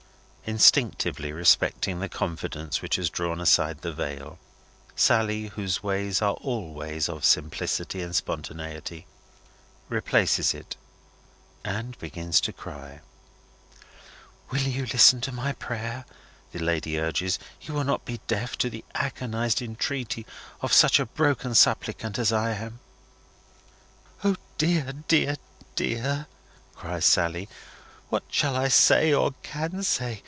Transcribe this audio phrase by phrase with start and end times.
[0.43, 4.37] Instinctively respecting the confidence which has drawn aside the veil,
[4.97, 9.05] Sally whose ways are all ways of simplicity and spontaneity
[9.87, 10.75] replaces it,
[11.63, 12.99] and begins to cry.
[14.51, 16.03] "You will listen to my prayer?"
[16.51, 17.39] the lady urges.
[17.61, 20.25] "You will not be deaf to the agonised entreaty
[20.61, 22.79] of such a broken suppliant as I am?"
[24.21, 25.37] "O dear, dear,
[25.77, 26.27] dear!"
[26.75, 27.47] cries Sally.
[28.09, 30.19] "What shall I say, or can say!